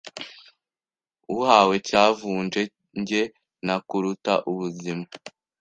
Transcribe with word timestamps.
Uhawe 1.35 1.75
Cyavunje 1.87 2.61
jye 3.07 3.23
nakuruta 3.65 4.33
ubuzima 4.51 5.05